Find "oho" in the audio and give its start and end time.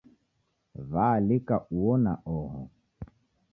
2.35-2.61